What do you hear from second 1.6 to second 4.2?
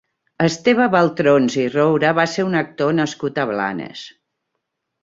i Roura va ser un actor nascut a Blanes.